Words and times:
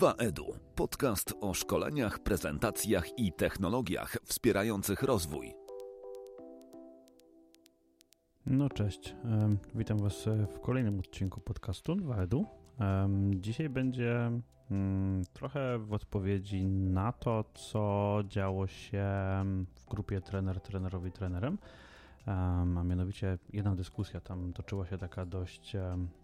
2EDU. 0.00 0.52
Podcast 0.74 1.34
o 1.40 1.54
szkoleniach, 1.54 2.18
prezentacjach 2.18 3.18
i 3.18 3.32
technologiach 3.32 4.16
wspierających 4.24 5.02
rozwój. 5.02 5.54
No 8.46 8.68
cześć, 8.68 9.14
witam 9.74 9.98
Was 9.98 10.28
w 10.56 10.60
kolejnym 10.60 10.98
odcinku 10.98 11.40
podcastu 11.40 11.94
2EDU. 11.94 12.44
Dzisiaj 13.34 13.68
będzie 13.68 14.30
mm, 14.70 15.22
trochę 15.32 15.78
w 15.78 15.92
odpowiedzi 15.92 16.66
na 16.66 17.12
to, 17.12 17.44
co 17.54 18.18
działo 18.28 18.66
się 18.66 19.04
w 19.74 19.84
grupie 19.90 20.20
trener 20.20 20.60
trenerowi 20.60 21.12
trenerem 21.12 21.58
a 22.26 22.64
mianowicie 22.84 23.38
jedna 23.52 23.74
dyskusja 23.74 24.20
tam 24.20 24.52
toczyła 24.52 24.86
się 24.86 24.98
taka 24.98 25.26
dość 25.26 25.72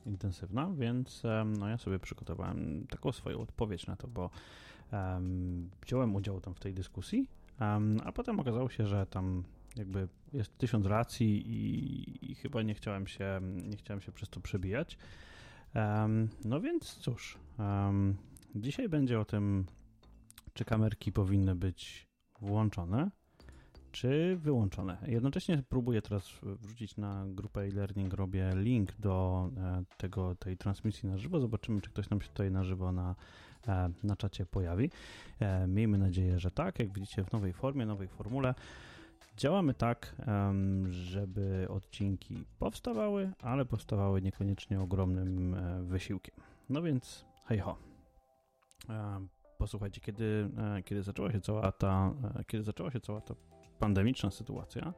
intensywna, 0.06 0.70
więc 0.74 1.22
no 1.58 1.68
ja 1.68 1.78
sobie 1.78 1.98
przygotowałem 1.98 2.86
taką 2.90 3.12
swoją 3.12 3.41
odpowiedź 3.41 3.86
na 3.86 3.96
to, 3.96 4.09
bo 4.09 4.30
wziąłem 5.86 6.16
udział 6.16 6.41
tam 6.41 6.55
w 6.55 6.60
tej 6.60 6.74
dyskusji, 6.74 7.28
a 8.05 8.12
potem 8.12 8.41
okazało 8.41 8.69
się, 8.69 8.86
że 8.86 9.06
tam 9.06 9.45
jakby 9.77 10.09
jest 10.32 10.59
tysiąc 10.59 10.86
racji 10.86 11.48
i, 11.48 12.33
i 12.33 12.34
chyba 12.34 12.62
nie 12.62 12.74
chciałem 12.74 13.06
się, 13.06 13.41
nie 13.42 13.77
chciałem 13.77 14.00
się 14.00 14.12
przez 14.12 14.28
to 14.28 14.41
przebijać. 14.41 14.98
No 16.44 16.60
więc 16.60 16.94
cóż, 16.94 17.38
dzisiaj 18.55 18.88
będzie 18.88 19.20
o 19.20 19.24
tym, 19.24 19.66
czy 20.55 20.64
kamerki 20.64 21.12
powinny 21.12 21.55
być 21.55 22.06
włączone 22.41 23.10
czy 23.96 24.36
wyłączone. 24.36 24.98
Jednocześnie 25.06 25.62
próbuję 25.68 26.02
teraz 26.02 26.32
wrzucić 26.42 26.96
na 26.96 27.24
grupę 27.28 27.60
e-learning, 27.60 28.14
robię 28.14 28.50
link 28.55 28.92
do 28.98 29.48
e, 29.56 29.84
tego, 29.96 30.34
tej 30.34 30.56
transmisji 30.56 31.09
na 31.09 31.19
żywo. 31.19 31.41
Zobaczymy, 31.41 31.80
czy 31.80 31.91
ktoś 31.91 32.10
nam 32.10 32.20
się 32.20 32.28
tutaj 32.28 32.50
na 32.50 32.64
żywo 32.64 32.92
na, 32.92 33.14
e, 33.69 33.91
na 34.02 34.16
czacie 34.16 34.46
pojawi. 34.46 34.91
E, 35.41 35.67
miejmy 35.67 35.98
nadzieję, 35.98 36.39
że 36.39 36.50
tak. 36.50 36.78
Jak 36.78 36.92
widzicie 36.92 37.24
w 37.24 37.33
nowej 37.33 37.52
formie, 37.52 37.86
nowej 37.86 38.08
formule. 38.08 38.55
Działamy 39.36 39.74
tak, 39.74 40.17
żeby 40.89 41.67
odcinki 41.70 42.44
powstawały, 42.58 43.33
ale 43.39 43.64
powstawały 43.64 44.22
niekoniecznie 44.22 44.80
ogromnym 44.80 45.56
wysiłkiem. 45.83 46.34
No 46.69 46.83
więc 46.83 47.24
hej 47.44 47.58
ho. 47.58 47.78
Posłuchajcie, 49.58 50.00
kiedy, 50.00 50.50
kiedy 50.84 51.02
zaczęła 51.02 51.33
się 51.33 51.41
cała 51.41 51.72
ta, 51.72 52.14
kiedy 52.47 52.64
zaczęła 52.64 52.91
się 52.91 53.00
cała 53.00 53.20
ta 53.20 53.34
pandemiczna 53.77 54.30
sytuacja, 54.30 54.92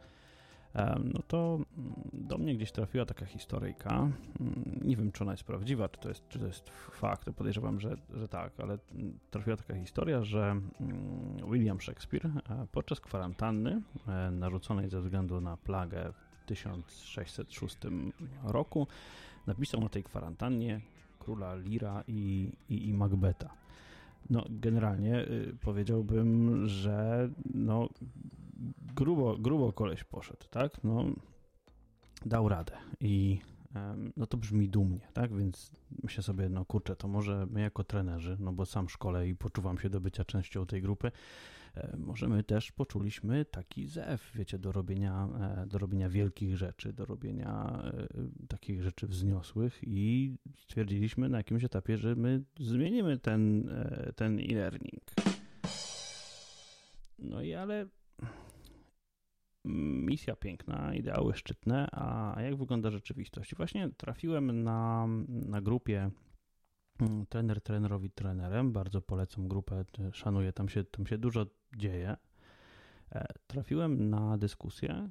no 1.15 1.23
to 1.29 1.55
mm, 1.55 1.95
do 2.13 2.39
mnie 2.39 2.55
gdzieś 2.57 2.73
trafiła 2.73 3.07
taka 3.07 3.27
historyjka. 3.27 3.91
Mm, 3.91 4.81
nie 4.83 4.97
wiem, 4.97 5.13
czy 5.13 5.25
ona 5.25 5.33
jest 5.33 5.45
prawdziwa, 5.45 5.89
czy 5.89 6.01
to 6.01 6.09
jest, 6.09 6.29
czy 6.29 6.39
to 6.39 6.47
jest 6.47 6.71
fakt. 6.71 7.31
Podejrzewam, 7.31 7.81
że, 7.81 7.97
że 8.15 8.29
tak, 8.29 8.61
ale 8.61 8.79
mm, 8.95 9.19
trafiła 9.31 9.57
taka 9.57 9.75
historia, 9.75 10.25
że 10.25 10.61
William 11.51 11.81
Shakespeare 11.81 12.27
e, 12.27 12.67
podczas 12.73 13.01
kwarantanny 13.01 13.83
e, 14.09 14.31
narzuconej 14.31 14.89
ze 14.89 15.01
względu 15.01 15.41
na 15.41 15.57
plagę 15.57 16.13
w 16.13 16.47
1606 16.47 17.77
roku 18.45 18.87
napisał 19.47 19.81
na 19.81 19.89
tej 19.89 20.03
kwarantannie 20.03 20.81
króla 21.19 21.55
Lira 21.55 22.05
i, 22.09 22.53
i, 22.69 22.89
i 22.89 22.95
Macbeta. 22.95 23.51
No, 24.31 24.45
generalnie 24.51 25.21
y, 25.21 25.57
powiedziałbym, 25.61 26.63
że 26.69 27.29
no, 27.55 27.89
grubo, 28.95 29.39
grubo 29.39 29.73
koleś 29.73 30.05
poszedł, 30.05 30.47
tak? 30.51 30.85
No, 30.85 31.05
dał 32.27 32.49
radę 32.49 32.73
i 33.01 33.41
no 34.17 34.27
to 34.27 34.37
brzmi 34.37 34.69
dumnie, 34.69 35.09
tak? 35.13 35.37
Więc 35.37 35.73
myślę 36.03 36.23
sobie, 36.23 36.49
no 36.49 36.65
kurczę, 36.65 36.97
to 36.97 37.09
może 37.09 37.47
my 37.51 37.61
jako 37.61 37.85
trenerzy, 37.85 38.37
no 38.41 38.53
bo 38.53 38.67
sam 38.67 38.89
szkole 38.89 39.29
i 39.29 39.35
poczuwam 39.35 39.79
się 39.79 39.91
do 39.91 40.01
bycia 40.01 40.25
częścią 40.25 40.67
tej 40.67 40.83
grupy, 40.83 41.11
e, 41.75 41.97
może 41.97 42.29
my 42.29 42.45
też 42.45 42.73
poczuliśmy 42.73 43.45
taki 43.45 43.87
zew, 43.87 44.31
wiecie, 44.35 44.59
do 44.59 44.73
robienia, 44.73 45.29
e, 45.41 45.67
do 45.67 45.79
robienia 45.79 46.09
wielkich 46.09 46.57
rzeczy, 46.57 46.93
do 46.93 47.05
robienia 47.05 47.83
e, 47.85 48.47
takich 48.49 48.83
rzeczy 48.83 49.07
wzniosłych 49.07 49.79
i 49.83 50.35
stwierdziliśmy 50.57 51.29
na 51.29 51.39
jakimś 51.39 51.65
etapie, 51.65 51.99
że 51.99 52.17
my 52.17 52.43
zmienimy 52.61 53.19
ten, 53.19 53.71
ten 54.17 54.39
e-learning. 54.39 55.03
No 57.19 57.43
i 57.43 57.55
ale 57.55 57.87
misja 59.69 60.37
piękna, 60.37 60.95
ideały 60.95 61.35
szczytne, 61.35 61.89
a 61.93 62.37
jak 62.43 62.57
wygląda 62.57 62.91
rzeczywistość? 62.91 63.55
Właśnie 63.55 63.91
trafiłem 63.97 64.63
na, 64.63 65.07
na 65.29 65.61
grupie 65.61 66.11
mm, 67.01 67.27
trener 67.27 67.61
trenerowi 67.61 68.11
trenerem, 68.11 68.73
bardzo 68.73 69.01
polecam 69.01 69.49
grupę, 69.49 69.85
szanuję, 70.13 70.53
tam 70.53 70.69
się, 70.69 70.85
tam 70.85 71.07
się 71.07 71.19
dużo 71.19 71.47
dzieje. 71.77 72.17
E, 73.13 73.27
trafiłem 73.47 74.11
na 74.11 74.39
dyskusję 74.39 75.11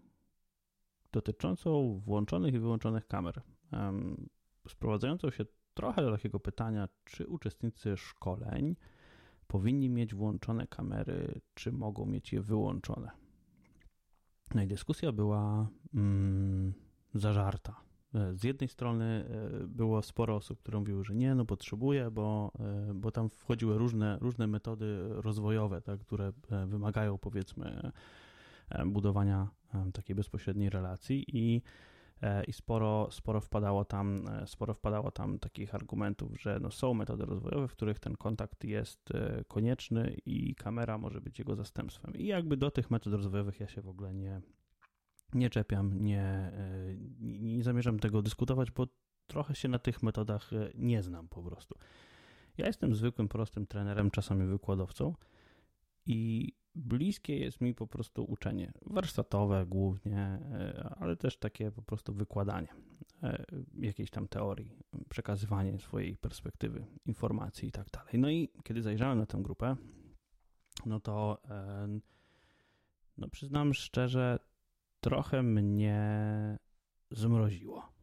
dotyczącą 1.12 2.00
włączonych 2.06 2.54
i 2.54 2.60
wyłączonych 2.60 3.08
kamer, 3.08 3.42
sprowadzającą 4.70 5.30
się 5.32 5.46
trochę 5.74 6.02
do 6.02 6.12
takiego 6.12 6.40
pytania, 6.40 6.88
czy 7.04 7.28
uczestnicy 7.28 7.98
szkoleń 7.98 8.76
powinni 9.48 9.90
mieć 9.90 10.16
włączone 10.16 10.68
kamery, 10.68 11.42
czy 11.54 11.72
mogą 11.72 12.06
mieć 12.06 12.34
je 12.34 12.42
wyłączone. 12.42 13.27
No 14.56 14.62
i 14.62 14.68
dyskusja 14.68 15.12
była 15.12 15.68
mm, 15.94 16.74
zażarta. 17.14 17.88
E, 18.14 18.36
z 18.36 18.44
jednej 18.44 18.68
strony 18.68 19.06
e, 19.06 19.68
było 19.68 20.02
sporo 20.02 20.36
osób, 20.36 20.60
które 20.60 20.80
mówiły, 20.80 21.04
że 21.04 21.16
nie, 21.16 21.36
no 21.36 21.46
potrzebuję, 21.46 22.12
bo, 22.12 22.52
e, 22.60 22.94
bo 22.94 23.12
tam 23.12 23.30
wchodziły 23.30 23.78
różne, 23.78 24.18
różne 24.22 24.48
metody 24.48 24.98
rozwojowe, 25.10 25.82
tak, 25.82 26.00
które 26.00 26.32
wymagają 26.68 27.18
powiedzmy 27.18 27.92
budowania 28.86 29.48
takiej 29.94 30.16
bezpośredniej 30.16 30.70
relacji 30.70 31.26
i 31.28 31.62
i 32.48 32.54
sporo, 32.54 33.08
sporo, 33.12 33.42
wpadało 33.42 33.86
tam, 33.86 34.28
e, 34.28 34.48
sporo 34.48 34.74
wpadało 34.74 35.12
tam 35.12 35.40
takich 35.40 35.76
argumentów, 35.76 36.42
że 36.42 36.60
no 36.60 36.72
są 36.72 36.94
metody 36.94 37.26
rozwojowe, 37.26 37.68
w 37.68 37.72
których 37.72 38.00
ten 38.00 38.16
kontakt 38.16 38.64
jest 38.64 39.12
e, 39.12 39.44
konieczny 39.48 40.18
i 40.26 40.56
kamera 40.56 40.98
może 40.98 41.22
być 41.22 41.40
jego 41.40 41.56
zastępstwem. 41.56 42.16
I 42.16 42.26
jakby 42.26 42.58
do 42.58 42.72
tych 42.72 42.92
metod 42.92 43.14
rozwojowych 43.14 43.60
ja 43.60 43.68
się 43.68 43.82
w 43.82 43.90
ogóle 43.90 44.14
nie, 44.14 44.42
nie 45.34 45.50
czepiam, 45.50 46.04
nie, 46.04 46.52
nie 47.20 47.64
zamierzam 47.64 48.00
tego 48.00 48.22
dyskutować, 48.22 48.72
bo 48.72 48.88
trochę 49.28 49.56
się 49.56 49.68
na 49.68 49.80
tych 49.80 50.04
metodach 50.04 50.52
nie 50.76 51.04
znam 51.04 51.28
po 51.28 51.44
prostu. 51.44 51.76
Ja 52.58 52.68
jestem 52.68 52.96
zwykłym, 52.96 53.28
prostym 53.28 53.68
trenerem, 53.68 54.12
czasami 54.12 54.48
wykładowcą 54.48 55.14
i 56.06 56.52
bliskie 56.78 57.40
jest 57.40 57.62
mi 57.62 57.74
po 57.74 57.88
prostu 57.88 58.24
uczenie. 58.24 58.72
Warsztatowe 58.86 59.66
głównie, 59.66 60.20
e, 60.20 60.96
ale 61.00 61.16
też 61.16 61.38
takie 61.38 61.72
po 61.72 61.82
prostu 61.82 62.14
wykładanie 62.14 62.68
e, 63.24 63.46
jakiejś 63.80 64.10
tam 64.10 64.28
teorii, 64.28 64.72
przekazywanie 65.10 65.80
swojej 65.80 66.18
perspektywy, 66.18 66.86
informacji 67.06 67.68
i 67.68 67.72
tak 67.72 67.90
dalej. 67.90 68.14
No 68.14 68.30
i 68.30 68.50
kiedy 68.64 68.82
zajrzałem 68.82 69.18
na 69.18 69.26
tę 69.26 69.38
grupę, 69.42 69.76
no 70.86 71.00
to 71.00 71.38
e, 71.50 72.00
no 73.18 73.30
przyznam 73.30 73.74
szczerze, 73.74 74.40
trochę 75.00 75.44
mnie 75.44 76.00
zmroziło. 77.12 77.98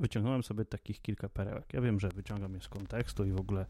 Wyciągnąłem 0.00 0.42
sobie 0.42 0.64
takich 0.64 1.02
kilka 1.02 1.28
perełek. 1.28 1.74
Ja 1.74 1.80
wiem, 1.80 2.00
że 2.00 2.08
wyciągam 2.08 2.54
je 2.54 2.60
z 2.60 2.68
kontekstu 2.68 3.24
i 3.24 3.32
w 3.32 3.40
ogóle 3.40 3.66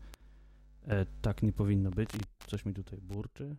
E, 0.87 1.07
tak 1.23 1.43
nie 1.43 1.53
powinno 1.53 1.91
być 1.91 2.15
i 2.15 2.47
coś 2.47 2.65
mi 2.65 2.75
tutaj 2.75 3.01
burczy. 3.01 3.57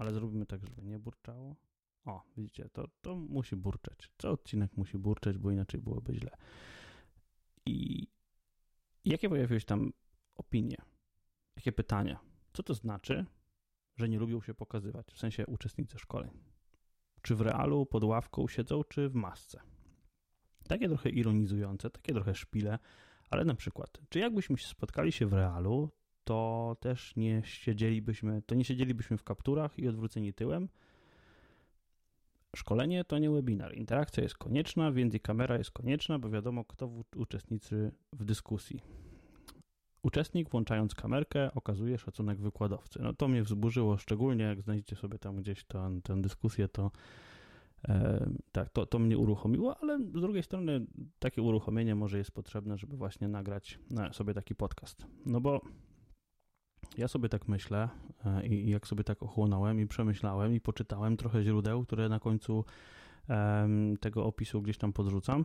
Ale 0.00 0.12
zrobimy 0.12 0.46
tak, 0.46 0.66
żeby 0.66 0.82
nie 0.82 0.98
burczało. 0.98 1.56
O, 2.04 2.22
widzicie, 2.36 2.68
to, 2.72 2.88
to 3.02 3.16
musi 3.16 3.56
burczeć. 3.56 4.12
Co 4.18 4.30
odcinek 4.30 4.76
musi 4.76 4.98
burczeć, 4.98 5.38
bo 5.38 5.50
inaczej 5.50 5.80
byłoby 5.80 6.14
źle. 6.14 6.30
I 7.66 8.06
jakie 9.04 9.28
pojawiły 9.28 9.60
się 9.60 9.66
tam 9.66 9.92
opinie? 10.34 10.76
Jakie 11.56 11.72
pytania? 11.72 12.20
Co 12.52 12.62
to 12.62 12.74
znaczy, 12.74 13.26
że 13.96 14.08
nie 14.08 14.18
lubią 14.18 14.40
się 14.40 14.54
pokazywać? 14.54 15.06
W 15.12 15.18
sensie 15.18 15.46
uczestnicy 15.46 15.98
szkoleń. 15.98 16.30
Czy 17.22 17.34
w 17.34 17.40
realu 17.40 17.86
pod 17.86 18.04
ławką 18.04 18.48
siedzą, 18.48 18.84
czy 18.84 19.08
w 19.08 19.14
masce? 19.14 19.60
Takie 20.68 20.88
trochę 20.88 21.10
ironizujące, 21.10 21.90
takie 21.90 22.12
trochę 22.12 22.34
szpile, 22.34 22.78
ale 23.30 23.44
na 23.44 23.54
przykład, 23.54 23.98
czy 24.08 24.18
jakbyśmy 24.18 24.56
spotkali 24.58 25.12
się 25.12 25.26
w 25.26 25.32
realu, 25.32 25.90
to 26.24 26.76
też 26.80 27.16
nie 27.16 27.42
siedzielibyśmy, 27.44 28.42
to 28.46 28.54
nie 28.54 28.64
siedzielibyśmy 28.64 29.18
w 29.18 29.24
kapturach 29.24 29.78
i 29.78 29.88
odwróceni 29.88 30.34
tyłem. 30.34 30.68
Szkolenie 32.56 33.04
to 33.04 33.18
nie 33.18 33.30
webinar. 33.30 33.74
Interakcja 33.74 34.22
jest 34.22 34.38
konieczna, 34.38 34.92
więc 34.92 35.14
i 35.14 35.20
kamera 35.20 35.58
jest 35.58 35.70
konieczna, 35.70 36.18
bo 36.18 36.30
wiadomo, 36.30 36.64
kto 36.64 36.90
uczestniczy 37.16 37.92
w 38.12 38.24
dyskusji. 38.24 38.80
Uczestnik, 40.02 40.50
włączając 40.50 40.94
kamerkę, 40.94 41.54
okazuje 41.54 41.98
szacunek 41.98 42.38
wykładowcy. 42.38 43.02
No 43.02 43.12
to 43.12 43.28
mnie 43.28 43.42
wzburzyło, 43.42 43.98
szczególnie 43.98 44.44
jak 44.44 44.62
znajdziecie 44.62 44.96
sobie 44.96 45.18
tam 45.18 45.36
gdzieś 45.36 45.64
tę, 45.64 46.00
tę 46.02 46.22
dyskusję, 46.22 46.68
to 46.68 46.90
tak, 48.52 48.70
to, 48.70 48.86
to 48.86 48.98
mnie 48.98 49.18
uruchomiło, 49.18 49.76
ale 49.82 49.98
z 49.98 50.20
drugiej 50.20 50.42
strony 50.42 50.86
takie 51.18 51.42
uruchomienie 51.42 51.94
może 51.94 52.18
jest 52.18 52.30
potrzebne, 52.30 52.78
żeby 52.78 52.96
właśnie 52.96 53.28
nagrać 53.28 53.78
sobie 54.12 54.34
taki 54.34 54.54
podcast. 54.54 55.06
No 55.26 55.40
bo 55.40 55.60
ja 56.98 57.08
sobie 57.08 57.28
tak 57.28 57.48
myślę 57.48 57.88
e, 58.24 58.46
i 58.46 58.70
jak 58.70 58.86
sobie 58.86 59.04
tak 59.04 59.22
ochłonąłem 59.22 59.80
i 59.80 59.86
przemyślałem 59.86 60.54
i 60.54 60.60
poczytałem 60.60 61.16
trochę 61.16 61.42
źródeł, 61.42 61.84
które 61.84 62.08
na 62.08 62.20
końcu 62.20 62.64
tego 64.00 64.24
opisu 64.24 64.62
gdzieś 64.62 64.78
tam 64.78 64.92
podrzucam, 64.92 65.44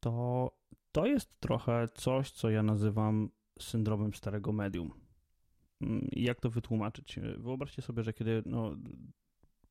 to 0.00 0.50
to 0.92 1.06
jest 1.06 1.40
trochę 1.40 1.88
coś, 1.94 2.30
co 2.30 2.50
ja 2.50 2.62
nazywam 2.62 3.30
syndromem 3.60 4.14
starego 4.14 4.52
medium. 4.52 4.90
Mm, 5.80 6.08
jak 6.12 6.40
to 6.40 6.50
wytłumaczyć? 6.50 7.20
Wyobraźcie 7.38 7.82
sobie, 7.82 8.02
że 8.02 8.12
kiedy 8.12 8.42
no, 8.46 8.76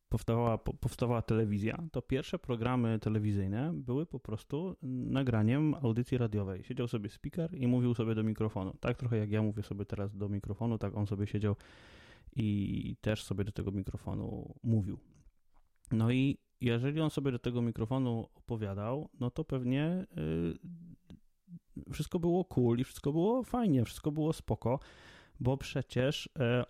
powstawała, 0.09 0.57
powstawała 0.57 1.21
telewizja, 1.21 1.83
to 1.91 2.01
pierwsze 2.01 2.39
programy 2.39 2.99
telewizyjne 2.99 3.71
były 3.73 4.05
po 4.05 4.19
prostu 4.19 4.75
nagraniem 4.83 5.75
audycji 5.75 6.17
radiowej. 6.17 6.63
Siedział 6.63 6.87
sobie 6.87 7.09
speaker 7.09 7.57
i 7.57 7.67
mówił 7.67 7.93
sobie 7.93 8.15
do 8.15 8.23
mikrofonu. 8.23 8.73
Tak 8.79 8.97
trochę 8.97 9.17
jak 9.17 9.31
ja 9.31 9.41
mówię 9.41 9.63
sobie 9.63 9.85
teraz 9.85 10.17
do 10.17 10.29
mikrofonu, 10.29 10.77
tak 10.77 10.97
on 10.97 11.07
sobie 11.07 11.27
siedział 11.27 11.55
i 12.35 12.95
też 13.01 13.23
sobie 13.23 13.43
do 13.43 13.51
tego 13.51 13.71
mikrofonu 13.71 14.55
mówił. 14.63 14.99
No 15.91 16.11
i 16.11 16.37
jeżeli 16.61 17.01
on 17.01 17.09
sobie 17.09 17.31
do 17.31 17.39
tego 17.39 17.61
mikrofonu 17.61 18.27
opowiadał, 18.35 19.09
no 19.19 19.31
to 19.31 19.43
pewnie 19.43 20.05
yy, 21.75 21.93
wszystko 21.93 22.19
było 22.19 22.45
cool 22.45 22.79
i 22.79 22.83
wszystko 22.83 23.11
było 23.11 23.43
fajnie, 23.43 23.85
wszystko 23.85 24.11
było 24.11 24.33
spoko, 24.33 24.79
bo 25.39 25.57
przecież 25.57 26.29
yy, 26.39 26.63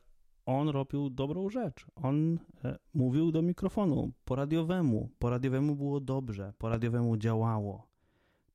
on 0.47 0.69
robił 0.69 1.09
dobrą 1.09 1.49
rzecz. 1.49 1.85
On 1.95 2.39
e, 2.63 2.77
mówił 2.93 3.31
do 3.31 3.41
mikrofonu 3.41 4.11
po 4.25 4.35
radiowemu. 4.35 5.09
Po 5.19 5.29
radiowemu 5.29 5.75
było 5.75 5.99
dobrze, 5.99 6.53
po 6.57 6.69
radiowemu 6.69 7.17
działało. 7.17 7.87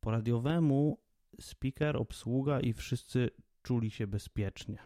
Po 0.00 0.11
radiowemu 0.11 0.99
speaker, 1.41 1.97
obsługa 1.97 2.61
i 2.61 2.73
wszyscy 2.73 3.31
czuli 3.62 3.91
się 3.91 4.06
bezpiecznie. 4.06 4.79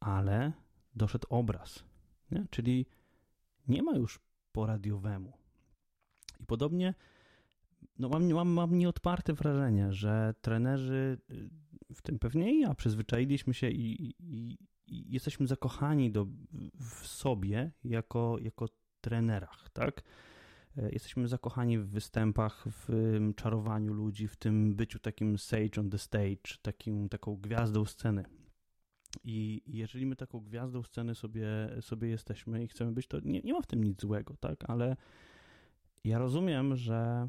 Ale 0.00 0.52
doszedł 0.94 1.26
obraz, 1.30 1.84
nie? 2.30 2.46
czyli 2.50 2.86
nie 3.68 3.82
ma 3.82 3.96
już 3.96 4.20
po 4.52 4.66
radiowemu. 4.66 5.32
I 6.40 6.46
podobnie 6.46 6.94
no 7.98 8.08
mam, 8.08 8.32
mam, 8.32 8.48
mam 8.48 8.78
nieodparte 8.78 9.34
wrażenie, 9.34 9.92
że 9.92 10.34
trenerzy, 10.40 11.18
w 11.94 12.02
tym 12.02 12.18
pewnie 12.18 12.52
i 12.52 12.60
ja, 12.60 12.74
przyzwyczailiśmy 12.74 13.54
się 13.54 13.70
i, 13.70 14.14
i, 14.18 14.58
jesteśmy 14.88 15.46
zakochani 15.46 16.10
do, 16.10 16.26
w 16.80 17.06
sobie 17.06 17.70
jako, 17.84 18.36
jako 18.40 18.68
trenerach, 19.00 19.70
tak? 19.72 20.02
E, 20.76 20.90
jesteśmy 20.90 21.28
zakochani 21.28 21.78
w 21.78 21.88
występach, 21.88 22.64
w 22.66 22.88
czarowaniu 23.36 23.92
ludzi, 23.92 24.28
w 24.28 24.36
tym 24.36 24.74
byciu 24.74 24.98
takim 24.98 25.38
sage 25.38 25.80
on 25.80 25.90
the 25.90 25.98
stage, 25.98 26.56
takim, 26.62 27.08
taką 27.08 27.36
gwiazdą 27.36 27.84
sceny. 27.84 28.24
I 29.24 29.62
jeżeli 29.66 30.06
my 30.06 30.16
taką 30.16 30.40
gwiazdą 30.40 30.82
sceny 30.82 31.14
sobie, 31.14 31.46
sobie 31.80 32.08
jesteśmy 32.08 32.64
i 32.64 32.68
chcemy 32.68 32.92
być, 32.92 33.06
to 33.06 33.20
nie, 33.20 33.40
nie 33.40 33.52
ma 33.52 33.62
w 33.62 33.66
tym 33.66 33.84
nic 33.84 34.00
złego, 34.00 34.36
tak? 34.36 34.70
Ale 34.70 34.96
ja 36.04 36.18
rozumiem, 36.18 36.76
że 36.76 37.28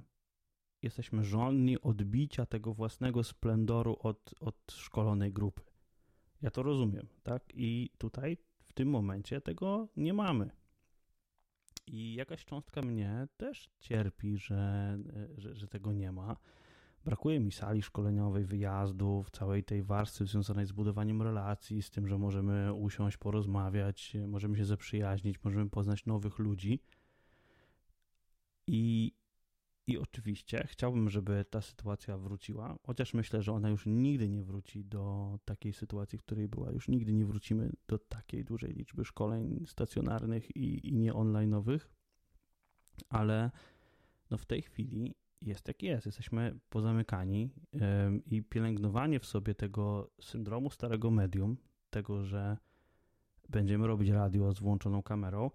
jesteśmy 0.82 1.24
żądni 1.24 1.82
odbicia 1.82 2.46
tego 2.46 2.74
własnego 2.74 3.24
splendoru 3.24 3.98
od, 4.00 4.34
od 4.40 4.72
szkolonej 4.72 5.34
grupy. 5.34 5.64
Ja 6.42 6.52
to 6.52 6.64
rozumiem, 6.64 7.08
tak? 7.24 7.44
I 7.54 7.90
tutaj 7.98 8.38
w 8.64 8.74
tym 8.74 8.90
momencie 8.90 9.42
tego 9.42 9.88
nie 9.98 10.14
mamy. 10.14 10.50
I 11.88 12.14
jakaś 12.14 12.46
cząstka 12.46 12.82
mnie 12.82 13.28
też 13.38 13.70
cierpi, 13.80 14.38
że, 14.38 14.98
że, 15.38 15.56
że 15.56 15.68
tego 15.68 15.94
nie 15.94 16.12
ma. 16.12 16.36
Brakuje 17.06 17.40
mi 17.40 17.52
sali 17.52 17.82
szkoleniowej, 17.82 18.46
wyjazdów, 18.46 19.30
całej 19.30 19.64
tej 19.64 19.84
warstwy 19.84 20.26
związanej 20.26 20.66
z 20.66 20.72
budowaniem 20.72 21.22
relacji, 21.22 21.82
z 21.82 21.90
tym, 21.90 22.08
że 22.08 22.18
możemy 22.18 22.74
usiąść, 22.74 23.18
porozmawiać, 23.18 24.18
możemy 24.28 24.58
się 24.58 24.66
zaprzyjaźnić, 24.66 25.44
możemy 25.44 25.70
poznać 25.70 26.06
nowych 26.06 26.40
ludzi. 26.40 26.80
I 28.68 29.14
i 29.88 29.98
oczywiście 29.98 30.68
chciałbym, 30.70 31.10
żeby 31.10 31.46
ta 31.50 31.62
sytuacja 31.62 32.18
wróciła, 32.18 32.78
chociaż 32.86 33.14
myślę, 33.14 33.42
że 33.42 33.52
ona 33.52 33.70
już 33.70 33.86
nigdy 33.86 34.30
nie 34.30 34.44
wróci 34.44 34.86
do 34.86 35.40
takiej 35.46 35.74
sytuacji, 35.74 36.20
w 36.20 36.22
której 36.24 36.48
była. 36.48 36.72
Już 36.72 36.88
nigdy 36.88 37.14
nie 37.14 37.26
wrócimy 37.26 37.72
do 37.88 38.00
takiej 38.00 38.46
dużej 38.46 38.74
liczby 38.74 39.06
szkoleń 39.06 39.66
stacjonarnych 39.68 40.56
i, 40.56 40.90
i 40.90 40.96
nie 40.96 41.14
online'owych, 41.14 41.80
ale 43.10 43.52
no 44.32 44.38
w 44.38 44.46
tej 44.46 44.62
chwili 44.62 45.16
jest 45.42 45.68
jak 45.68 45.84
jest. 45.84 46.06
Jesteśmy 46.06 46.60
pozamykani 46.70 47.50
i 48.26 48.44
pielęgnowanie 48.44 49.20
w 49.20 49.26
sobie 49.26 49.56
tego 49.56 50.12
syndromu 50.22 50.70
starego 50.70 51.12
medium, 51.12 51.58
tego, 51.90 52.24
że 52.24 52.58
będziemy 53.50 53.88
robić 53.88 54.10
radio 54.10 54.54
z 54.54 54.60
włączoną 54.60 55.04
kamerą, 55.04 55.52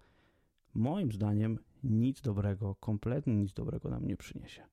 moim 0.73 1.11
zdaniem 1.11 1.59
nic 1.83 2.21
dobrego, 2.21 2.75
kompletnie 2.75 3.35
nic 3.35 3.53
dobrego 3.53 3.89
nam 3.89 4.07
nie 4.07 4.17
przyniesie. 4.17 4.63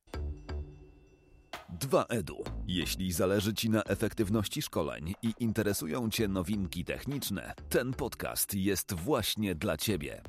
2EDU. 1.79 2.43
Jeśli 2.67 3.12
zależy 3.12 3.55
Ci 3.55 3.70
na 3.70 3.82
efektywności 3.82 4.62
szkoleń 4.62 5.14
i 5.23 5.32
interesują 5.41 6.11
Cię 6.11 6.29
nowinki 6.29 6.85
techniczne, 6.85 7.55
ten 7.69 7.93
podcast 7.93 8.55
jest 8.55 8.94
właśnie 8.94 9.55
dla 9.55 9.76
Ciebie. 9.76 10.23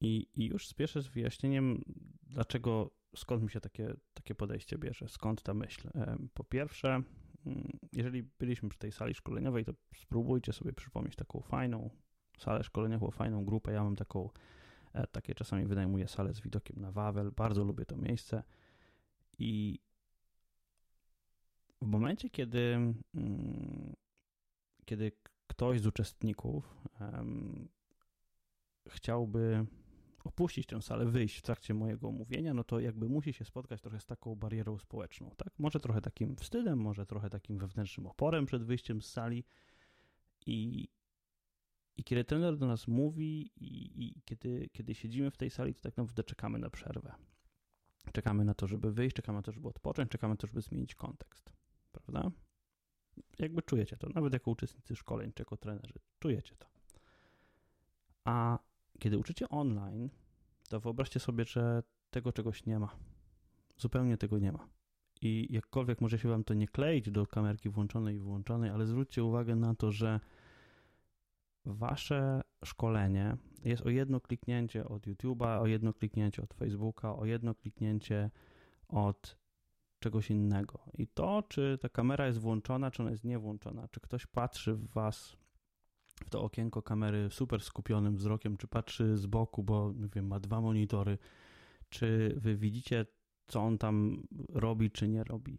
I, 0.00 0.26
I, 0.34 0.46
już 0.46 0.66
spieszę 0.66 1.02
z 1.02 1.06
wyjaśnieniem, 1.06 1.82
dlaczego, 2.22 2.90
skąd 3.16 3.42
mi 3.42 3.50
się 3.50 3.60
takie, 3.60 3.94
takie 4.14 4.34
podejście 4.34 4.78
bierze, 4.78 5.08
skąd 5.08 5.42
ta 5.42 5.54
myśl. 5.54 5.88
Po 6.34 6.44
pierwsze, 6.44 6.88
mm, 7.46 7.78
jeżeli 7.92 8.22
byliśmy 8.22 8.68
przy 8.68 8.78
tej 8.78 8.92
sali 8.92 9.14
szkoleniowej, 9.14 9.64
to 9.64 9.72
spróbujcie 9.96 10.52
sobie 10.52 10.72
przypomnieć 10.72 11.16
taką 11.16 11.40
fajną, 11.40 11.90
salę 12.38 12.64
szkoleniową, 12.64 13.10
fajną 13.10 13.44
grupę. 13.44 13.72
Ja 13.72 13.84
mam 13.84 13.96
taką, 13.96 14.30
e, 14.92 15.06
takie 15.06 15.34
czasami 15.34 15.66
wynajmuję 15.66 16.08
salę 16.08 16.34
z 16.34 16.40
widokiem 16.40 16.80
na 16.80 16.92
Wawel. 16.92 17.32
Bardzo 17.36 17.64
lubię 17.64 17.84
to 17.84 17.96
miejsce. 17.96 18.42
I 19.38 19.78
w 21.82 21.86
momencie, 21.86 22.30
kiedy, 22.30 22.74
mm, 23.14 23.94
kiedy 24.84 25.12
ktoś 25.46 25.80
z 25.80 25.86
uczestników 25.86 26.76
um, 27.00 27.68
chciałby 28.88 29.66
opuścić 30.24 30.66
tę 30.66 30.82
salę, 30.82 31.06
wyjść 31.06 31.36
w 31.36 31.42
trakcie 31.42 31.74
mojego 31.74 32.08
omówienia, 32.08 32.54
no 32.54 32.64
to 32.64 32.80
jakby 32.80 33.08
musi 33.08 33.32
się 33.32 33.44
spotkać 33.44 33.80
trochę 33.80 34.00
z 34.00 34.06
taką 34.06 34.34
barierą 34.34 34.78
społeczną, 34.78 35.30
tak? 35.36 35.58
Może 35.58 35.80
trochę 35.80 36.00
takim 36.00 36.36
wstydem, 36.36 36.78
może 36.78 37.06
trochę 37.06 37.30
takim 37.30 37.58
wewnętrznym 37.58 38.06
oporem 38.06 38.46
przed 38.46 38.64
wyjściem 38.64 39.02
z 39.02 39.06
sali 39.06 39.44
i 40.46 40.88
i 41.98 42.04
kiedy 42.04 42.24
trener 42.24 42.56
do 42.56 42.66
nas 42.66 42.88
mówi 42.88 43.50
i, 43.56 44.04
i, 44.06 44.22
kiedy, 44.24 44.68
kiedy 44.72 44.94
siedzimy 44.94 45.30
w 45.30 45.36
tej 45.36 45.50
sali, 45.50 45.74
to 45.74 45.82
tak 45.82 45.96
naprawdę 45.96 46.24
czekamy 46.24 46.58
na 46.58 46.70
przerwę. 46.70 47.14
Czekamy 48.12 48.44
na 48.44 48.54
to, 48.54 48.66
żeby 48.66 48.92
wyjść, 48.92 49.16
czekamy 49.16 49.38
na 49.38 49.42
to, 49.42 49.52
żeby 49.52 49.68
odpocząć, 49.68 50.10
czekamy 50.10 50.32
na 50.32 50.36
to, 50.36 50.46
żeby 50.46 50.60
zmienić 50.60 50.94
kontekst. 50.94 51.52
Prawda? 51.92 52.30
Jakby 53.38 53.62
czujecie 53.62 53.96
to, 53.96 54.08
nawet 54.08 54.32
jako 54.32 54.50
uczestnicy 54.50 54.96
szkoleń 54.96 55.32
czy 55.32 55.42
jako 55.42 55.56
trenerzy, 55.56 55.94
czujecie 56.18 56.54
to. 56.56 56.66
A 58.24 58.58
kiedy 58.98 59.18
uczycie 59.18 59.48
online, 59.48 60.10
to 60.68 60.80
wyobraźcie 60.80 61.20
sobie, 61.20 61.44
że 61.44 61.82
tego 62.10 62.32
czegoś 62.32 62.66
nie 62.66 62.78
ma. 62.78 62.96
Zupełnie 63.76 64.16
tego 64.16 64.38
nie 64.38 64.52
ma. 64.52 64.68
I 65.20 65.48
jakkolwiek 65.50 66.00
może 66.00 66.18
się 66.18 66.28
wam 66.28 66.44
to 66.44 66.54
nie 66.54 66.68
kleić 66.68 67.10
do 67.10 67.26
kamerki 67.26 67.68
włączonej 67.68 68.16
i 68.16 68.18
wyłączonej, 68.18 68.70
ale 68.70 68.86
zwróćcie 68.86 69.24
uwagę 69.24 69.56
na 69.56 69.74
to, 69.74 69.92
że 69.92 70.20
wasze 71.68 72.40
szkolenie 72.64 73.36
jest 73.64 73.86
o 73.86 73.90
jedno 73.90 74.20
kliknięcie 74.20 74.88
od 74.88 75.06
YouTube'a, 75.06 75.60
o 75.60 75.66
jedno 75.66 75.92
kliknięcie 75.92 76.42
od 76.42 76.54
Facebooka, 76.54 77.16
o 77.16 77.24
jedno 77.24 77.54
kliknięcie 77.54 78.30
od 78.88 79.38
czegoś 79.98 80.30
innego. 80.30 80.80
I 80.94 81.06
to, 81.06 81.42
czy 81.48 81.78
ta 81.80 81.88
kamera 81.88 82.26
jest 82.26 82.38
włączona, 82.38 82.90
czy 82.90 83.02
ona 83.02 83.10
jest 83.10 83.24
niewłączona, 83.24 83.88
czy 83.88 84.00
ktoś 84.00 84.26
patrzy 84.26 84.74
w 84.74 84.88
was 84.88 85.36
w 86.26 86.30
to 86.30 86.42
okienko 86.42 86.82
kamery 86.82 87.28
super 87.30 87.60
skupionym 87.60 88.16
wzrokiem, 88.16 88.56
czy 88.56 88.68
patrzy 88.68 89.16
z 89.16 89.26
boku, 89.26 89.62
bo 89.62 89.92
wiem, 89.92 90.26
ma 90.26 90.40
dwa 90.40 90.60
monitory, 90.60 91.18
czy 91.88 92.34
wy 92.36 92.56
widzicie, 92.56 93.06
co 93.46 93.60
on 93.60 93.78
tam 93.78 94.22
robi, 94.48 94.90
czy 94.90 95.08
nie 95.08 95.24
robi, 95.24 95.58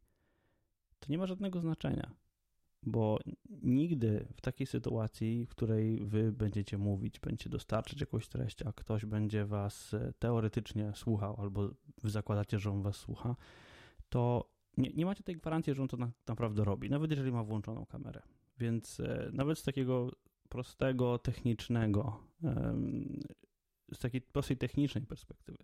to 0.99 1.07
nie 1.09 1.17
ma 1.17 1.25
żadnego 1.25 1.61
znaczenia 1.61 2.15
bo 2.83 3.19
nigdy 3.62 4.27
w 4.33 4.41
takiej 4.41 4.67
sytuacji, 4.67 5.45
w 5.45 5.50
której 5.50 6.05
wy 6.05 6.31
będziecie 6.31 6.77
mówić, 6.77 7.19
będziecie 7.19 7.50
dostarczyć 7.50 8.01
jakąś 8.01 8.27
treść, 8.27 8.62
a 8.62 8.74
ktoś 8.74 9.05
będzie 9.05 9.45
was 9.45 9.93
e, 9.93 10.13
teoretycznie 10.19 10.91
słuchał, 10.95 11.36
albo 11.41 11.69
zakładacie, 12.03 12.59
że 12.59 12.71
on 12.71 12.81
was 12.81 12.95
słucha, 12.95 13.36
to 14.09 14.50
nie, 14.77 14.89
nie 14.89 15.05
macie 15.05 15.24
tej 15.24 15.36
gwarancji, 15.36 15.74
że 15.74 15.81
on 15.81 15.88
to 15.88 15.98
na, 15.98 16.12
naprawdę 16.27 16.63
robi, 16.63 16.89
nawet 16.89 17.12
jeżeli 17.12 17.31
ma 17.31 17.43
włączoną 17.43 17.86
kamerę. 17.86 18.21
Więc 18.59 19.00
e, 19.00 19.29
nawet 19.33 19.59
z 19.59 19.63
takiego 19.63 20.12
prostego, 20.50 21.17
technicznego 21.17 22.19
z 23.93 24.00
takiej 24.00 24.21
prostej 24.21 24.57
technicznej 24.57 25.05
perspektywy, 25.05 25.57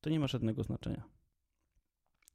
to 0.00 0.10
nie 0.10 0.20
ma 0.20 0.26
żadnego 0.26 0.62
znaczenia. 0.62 1.17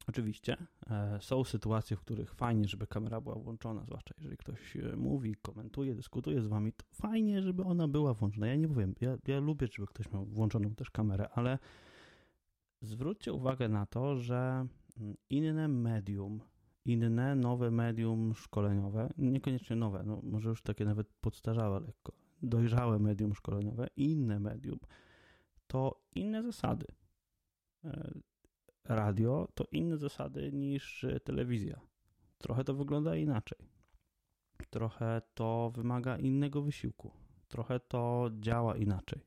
Oczywiście 0.08 0.56
e, 0.90 1.18
są 1.20 1.44
sytuacje, 1.44 1.96
w 1.96 2.00
których 2.00 2.34
fajnie, 2.34 2.68
żeby 2.68 2.86
kamera 2.86 3.20
była 3.20 3.34
włączona, 3.34 3.84
zwłaszcza 3.84 4.14
jeżeli 4.18 4.36
ktoś 4.36 4.76
e, 4.76 4.96
mówi, 4.96 5.34
komentuje, 5.42 5.94
dyskutuje 5.94 6.42
z 6.42 6.46
wami, 6.46 6.72
to 6.72 6.84
fajnie, 6.92 7.42
żeby 7.42 7.64
ona 7.64 7.88
była 7.88 8.14
włączona. 8.14 8.46
Ja 8.46 8.56
nie 8.56 8.68
powiem, 8.68 8.94
ja, 9.00 9.16
ja 9.26 9.40
lubię, 9.40 9.66
żeby 9.66 9.86
ktoś 9.86 10.12
miał 10.12 10.24
włączoną 10.24 10.74
też 10.74 10.90
kamerę, 10.90 11.28
ale 11.28 11.58
zwróćcie 12.80 13.32
uwagę 13.32 13.68
na 13.68 13.86
to, 13.86 14.16
że 14.16 14.66
mm, 15.00 15.16
inne 15.30 15.68
medium, 15.68 16.40
inne 16.84 17.34
nowe 17.34 17.70
medium 17.70 18.34
szkoleniowe, 18.34 19.10
niekoniecznie 19.18 19.76
nowe, 19.76 20.02
no 20.06 20.20
może 20.22 20.48
już 20.48 20.62
takie 20.62 20.84
nawet 20.84 21.12
podstarzałe 21.20 21.80
lekko, 21.80 22.12
dojrzałe 22.42 22.98
medium 22.98 23.34
szkoleniowe, 23.34 23.86
inne 23.96 24.40
medium, 24.40 24.78
to 25.66 26.00
inne 26.14 26.42
zasady 26.42 26.86
e, 27.84 28.14
radio 28.84 29.48
to 29.54 29.64
inne 29.72 29.98
zasady 29.98 30.52
niż 30.52 31.06
telewizja. 31.24 31.80
Trochę 32.38 32.64
to 32.64 32.74
wygląda 32.74 33.16
inaczej. 33.16 33.58
Trochę 34.70 35.22
to 35.34 35.72
wymaga 35.74 36.18
innego 36.18 36.62
wysiłku. 36.62 37.10
Trochę 37.48 37.80
to 37.80 38.30
działa 38.40 38.76
inaczej. 38.76 39.20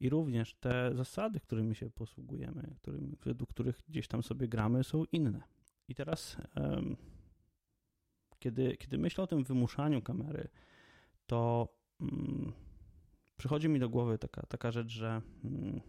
I 0.00 0.08
również 0.08 0.54
te 0.54 0.94
zasady, 0.94 1.40
którymi 1.40 1.74
się 1.74 1.90
posługujemy, 1.90 2.74
którymi, 2.76 3.16
według 3.24 3.50
których 3.50 3.80
gdzieś 3.88 4.08
tam 4.08 4.22
sobie 4.22 4.48
gramy, 4.48 4.84
są 4.84 5.04
inne. 5.12 5.42
I 5.88 5.94
teraz, 5.94 6.36
kiedy, 8.38 8.76
kiedy 8.76 8.98
myślę 8.98 9.24
o 9.24 9.26
tym 9.26 9.44
wymuszaniu 9.44 10.02
kamery, 10.02 10.48
to 11.26 11.68
um, 12.00 12.52
przychodzi 13.36 13.68
mi 13.68 13.78
do 13.78 13.88
głowy 13.88 14.18
taka, 14.18 14.46
taka 14.46 14.70
rzecz, 14.70 14.88
że 14.88 15.22
um, 15.44 15.80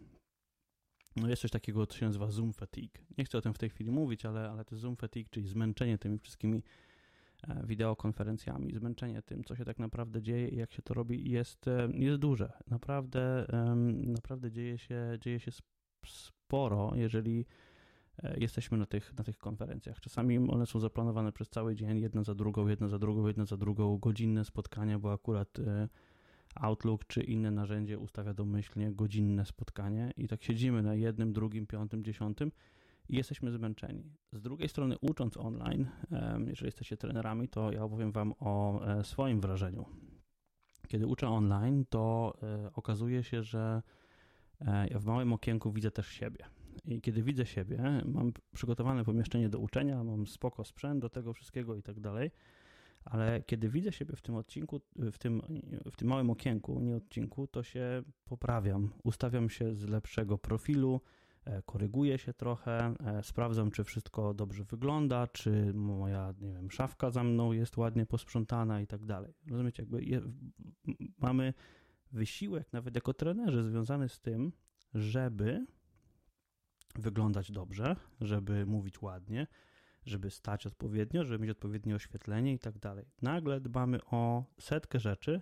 no 1.15 1.29
jest 1.29 1.41
coś 1.41 1.51
takiego, 1.51 1.87
co 1.87 1.97
się 1.97 2.05
nazywa 2.05 2.31
Zoom 2.31 2.53
fatigue. 2.53 2.99
Nie 3.17 3.25
chcę 3.25 3.37
o 3.37 3.41
tym 3.41 3.53
w 3.53 3.57
tej 3.57 3.69
chwili 3.69 3.91
mówić, 3.91 4.25
ale, 4.25 4.49
ale 4.49 4.65
to 4.65 4.75
Zoom 4.75 4.95
fatigue, 4.95 5.29
czyli 5.29 5.47
zmęczenie 5.47 5.97
tymi 5.97 6.19
wszystkimi 6.19 6.63
e, 7.47 7.67
wideokonferencjami, 7.67 8.73
zmęczenie 8.73 9.21
tym, 9.21 9.43
co 9.43 9.55
się 9.55 9.65
tak 9.65 9.79
naprawdę 9.79 10.21
dzieje 10.21 10.47
i 10.47 10.55
jak 10.55 10.71
się 10.71 10.81
to 10.81 10.93
robi, 10.93 11.31
jest, 11.31 11.67
e, 11.67 11.89
jest 11.93 12.19
duże. 12.19 12.51
Naprawdę, 12.67 13.45
naprawdę 14.03 14.51
dzieje 14.51 14.77
się, 14.77 15.17
dzieje 15.21 15.39
się 15.39 15.51
sporo, 16.05 16.91
jeżeli 16.95 17.45
e, 18.23 18.39
jesteśmy 18.39 18.77
na 18.77 18.85
tych, 18.85 19.13
na 19.17 19.23
tych 19.23 19.37
konferencjach. 19.37 19.99
Czasami 19.99 20.37
one 20.37 20.65
są 20.65 20.79
zaplanowane 20.79 21.31
przez 21.31 21.49
cały 21.49 21.75
dzień, 21.75 21.99
jedna 21.99 22.23
za 22.23 22.35
drugą, 22.35 22.67
jedna 22.67 22.87
za 22.87 22.99
drugą, 22.99 23.27
jedna 23.27 23.45
za 23.45 23.57
drugą, 23.57 23.97
godzinne 23.97 24.45
spotkania, 24.45 24.99
bo 24.99 25.13
akurat 25.13 25.57
Outlook 26.55 27.05
czy 27.05 27.21
inne 27.23 27.51
narzędzie 27.51 27.99
ustawia 27.99 28.33
domyślnie 28.33 28.91
godzinne 28.91 29.45
spotkanie 29.45 30.11
i 30.17 30.27
tak 30.27 30.43
siedzimy 30.43 30.81
na 30.81 30.95
jednym, 30.95 31.33
drugim, 31.33 31.67
piątym, 31.67 32.03
dziesiątym 32.03 32.51
i 33.09 33.15
jesteśmy 33.15 33.51
zmęczeni. 33.51 34.03
Z 34.33 34.41
drugiej 34.41 34.69
strony, 34.69 34.95
ucząc 35.01 35.37
online, 35.37 35.89
jeżeli 36.47 36.67
jesteście 36.67 36.97
trenerami, 36.97 37.47
to 37.49 37.71
ja 37.71 37.83
opowiem 37.83 38.11
Wam 38.11 38.33
o 38.39 38.85
e, 38.85 39.03
swoim 39.03 39.41
wrażeniu. 39.41 39.85
Kiedy 40.87 41.07
uczę 41.07 41.27
online, 41.27 41.85
to 41.89 42.33
e, 42.43 42.73
okazuje 42.73 43.23
się, 43.23 43.43
że 43.43 43.81
e, 44.61 44.87
ja 44.87 44.99
w 44.99 45.05
małym 45.05 45.33
okienku 45.33 45.71
widzę 45.71 45.91
też 45.91 46.07
siebie. 46.07 46.45
I 46.85 47.01
kiedy 47.01 47.23
widzę 47.23 47.45
siebie, 47.45 48.01
mam 48.05 48.33
przygotowane 48.53 49.03
pomieszczenie 49.03 49.49
do 49.49 49.59
uczenia, 49.59 50.03
mam 50.03 50.27
spoko 50.27 50.63
sprzęt 50.63 51.01
do 51.01 51.09
tego 51.09 51.33
wszystkiego 51.33 51.75
i 51.75 51.83
tak 51.83 51.99
dalej 51.99 52.31
ale 53.05 53.41
kiedy 53.41 53.69
widzę 53.69 53.91
siebie 53.91 54.15
w 54.15 54.21
tym 54.21 54.35
odcinku, 54.35 54.81
w 54.95 55.17
tym, 55.17 55.41
w 55.91 55.95
tym 55.95 56.07
małym 56.07 56.29
okienku, 56.29 56.79
nie 56.79 56.95
odcinku, 56.95 57.47
to 57.47 57.63
się 57.63 58.03
poprawiam, 58.25 58.89
ustawiam 59.03 59.49
się 59.49 59.75
z 59.75 59.83
lepszego 59.83 60.37
profilu, 60.37 61.01
e, 61.45 61.61
koryguję 61.61 62.17
się 62.17 62.33
trochę, 62.33 62.95
e, 63.05 63.23
sprawdzam, 63.23 63.71
czy 63.71 63.83
wszystko 63.83 64.33
dobrze 64.33 64.63
wygląda, 64.63 65.27
czy 65.27 65.73
moja, 65.73 66.33
nie 66.41 66.53
wiem, 66.53 66.71
szafka 66.71 67.09
za 67.09 67.23
mną 67.23 67.51
jest 67.51 67.77
ładnie 67.77 68.05
posprzątana 68.05 68.81
i 68.81 68.87
tak 68.87 69.05
dalej. 69.05 69.33
Rozumiecie, 69.49 69.83
jakby 69.83 70.03
je, 70.03 70.21
mamy 71.17 71.53
wysiłek, 72.11 72.73
nawet 72.73 72.95
jako 72.95 73.13
trenerzy, 73.13 73.63
związany 73.63 74.09
z 74.09 74.19
tym, 74.19 74.51
żeby 74.93 75.65
wyglądać 76.95 77.51
dobrze, 77.51 77.95
żeby 78.21 78.65
mówić 78.65 79.01
ładnie, 79.01 79.47
żeby 80.05 80.29
stać 80.29 80.67
odpowiednio, 80.67 81.25
żeby 81.25 81.39
mieć 81.39 81.51
odpowiednie 81.51 81.95
oświetlenie 81.95 82.53
i 82.53 82.59
tak 82.59 82.79
dalej. 82.79 83.05
Nagle 83.21 83.61
dbamy 83.61 83.99
o 84.05 84.43
setkę 84.59 84.99
rzeczy, 84.99 85.41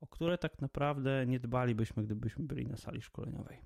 o 0.00 0.06
które 0.06 0.38
tak 0.38 0.60
naprawdę 0.60 1.26
nie 1.26 1.40
dbalibyśmy, 1.40 2.02
gdybyśmy 2.02 2.44
byli 2.44 2.66
na 2.66 2.76
sali 2.76 3.02
szkoleniowej. 3.02 3.58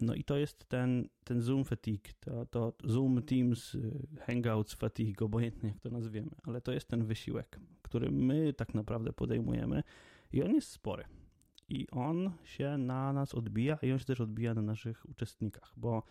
No 0.00 0.14
i 0.14 0.24
to 0.24 0.36
jest 0.38 0.68
ten, 0.68 1.08
ten 1.24 1.40
Zoom 1.40 1.64
fatigue, 1.64 2.12
to, 2.20 2.46
to 2.46 2.72
Zoom, 2.84 3.22
Teams, 3.22 3.76
Hangouts 4.20 4.74
fatigue, 4.74 5.24
obojętnie 5.24 5.68
jak 5.68 5.80
to 5.80 5.90
nazwiemy, 5.90 6.30
ale 6.42 6.60
to 6.60 6.72
jest 6.72 6.88
ten 6.88 7.04
wysiłek, 7.04 7.60
który 7.82 8.10
my 8.10 8.52
tak 8.52 8.74
naprawdę 8.74 9.12
podejmujemy 9.12 9.82
i 10.32 10.42
on 10.42 10.54
jest 10.54 10.70
spory. 10.70 11.04
I 11.68 11.86
on 11.90 12.32
się 12.44 12.78
na 12.78 13.12
nas 13.12 13.34
odbija 13.34 13.78
i 13.82 13.92
on 13.92 13.98
się 13.98 14.04
też 14.04 14.20
odbija 14.20 14.54
na 14.54 14.62
naszych 14.62 15.08
uczestnikach, 15.08 15.72
bo 15.76 16.02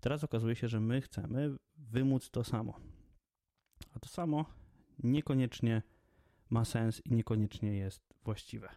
Teraz 0.00 0.24
okazuje 0.24 0.56
się, 0.56 0.68
że 0.68 0.80
my 0.80 1.00
chcemy 1.00 1.56
wymóc 1.76 2.30
to 2.30 2.44
samo. 2.44 2.80
A 3.94 3.98
to 3.98 4.08
samo 4.08 4.44
niekoniecznie 4.98 5.82
ma 6.50 6.64
sens 6.64 7.02
i 7.06 7.14
niekoniecznie 7.14 7.72
jest 7.76 8.14
właściwe. 8.24 8.68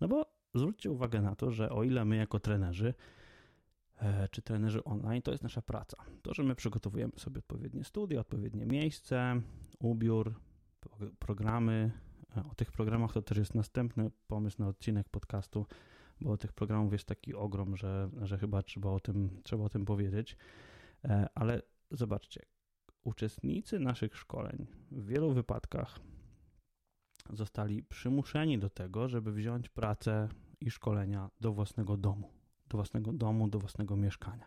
No 0.00 0.08
bo 0.08 0.26
zwróćcie 0.54 0.90
uwagę 0.90 1.22
na 1.22 1.36
to, 1.36 1.50
że 1.50 1.70
o 1.70 1.82
ile 1.82 2.04
my 2.04 2.16
jako 2.16 2.40
trenerzy, 2.40 2.94
e, 3.98 4.28
czy 4.28 4.42
trenerzy 4.42 4.84
online, 4.84 5.22
to 5.22 5.30
jest 5.30 5.42
nasza 5.42 5.62
praca. 5.62 5.96
To, 6.22 6.34
że 6.34 6.42
my 6.42 6.54
przygotowujemy 6.54 7.12
sobie 7.16 7.38
odpowiednie 7.38 7.84
studia, 7.84 8.20
odpowiednie 8.20 8.66
miejsce, 8.66 9.40
ubiór, 9.78 10.34
programy. 11.18 11.90
E, 12.36 12.44
o 12.50 12.54
tych 12.54 12.72
programach 12.72 13.12
to 13.12 13.22
też 13.22 13.38
jest 13.38 13.54
następny 13.54 14.10
pomysł 14.26 14.56
na 14.62 14.68
odcinek 14.68 15.08
podcastu 15.08 15.66
bo 16.20 16.36
tych 16.36 16.52
programów 16.52 16.92
jest 16.92 17.04
taki 17.04 17.34
ogrom, 17.34 17.76
że, 17.76 18.10
że 18.22 18.38
chyba 18.38 18.62
trzeba 18.62 18.90
o, 18.90 19.00
tym, 19.00 19.40
trzeba 19.42 19.64
o 19.64 19.68
tym 19.68 19.84
powiedzieć. 19.84 20.36
E, 21.04 21.28
ale 21.34 21.62
zobaczcie, 21.90 22.42
uczestnicy 23.04 23.78
naszych 23.78 24.16
szkoleń 24.16 24.66
w 24.90 25.06
wielu 25.06 25.32
wypadkach 25.32 26.00
zostali 27.30 27.82
przymuszeni 27.82 28.58
do 28.58 28.70
tego, 28.70 29.08
żeby 29.08 29.32
wziąć 29.32 29.68
pracę 29.68 30.28
i 30.60 30.70
szkolenia 30.70 31.30
do 31.40 31.52
własnego 31.52 31.96
domu, 31.96 32.30
do 32.68 32.78
własnego 32.78 33.12
domu, 33.12 33.48
do 33.48 33.58
własnego 33.58 33.96
mieszkania. 33.96 34.46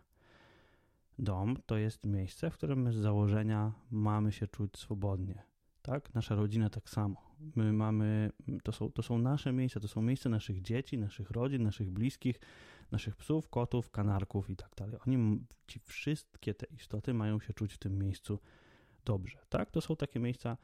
Dom 1.20 1.58
to 1.66 1.78
jest 1.78 2.06
miejsce, 2.06 2.50
w 2.50 2.54
którym 2.54 2.94
z 2.94 2.96
założenia 2.96 3.72
mamy 3.92 4.32
się 4.32 4.48
czuć 4.48 4.78
swobodnie. 4.78 5.44
Tak? 5.90 6.16
Nasza 6.16 6.36
rodzina 6.36 6.70
tak 6.70 6.90
samo. 6.90 7.22
My 7.56 7.74
mamy, 7.74 8.32
to 8.64 8.72
są, 8.72 8.92
to 8.92 9.04
są 9.04 9.18
nasze 9.18 9.54
miejsca, 9.54 9.80
to 9.80 9.88
są 9.88 10.02
miejsca 10.02 10.30
naszych 10.30 10.62
dzieci, 10.62 10.98
naszych 10.98 11.32
rodzin, 11.32 11.64
naszych 11.64 11.90
bliskich, 11.90 12.40
naszych 12.92 13.16
psów, 13.16 13.50
kotów, 13.50 13.92
kanarków 13.92 14.50
i 14.50 14.56
tak 14.56 14.76
dalej. 14.76 14.98
Oni, 15.08 15.46
ci 15.68 15.80
wszystkie 15.80 16.54
te 16.54 16.66
istoty 16.66 17.14
mają 17.14 17.40
się 17.40 17.54
czuć 17.54 17.74
w 17.74 17.78
tym 17.78 17.98
miejscu 18.00 18.40
dobrze, 19.06 19.40
tak? 19.50 19.72
To 19.72 19.82
są 19.82 19.96
takie 19.96 20.20
miejsca 20.20 20.58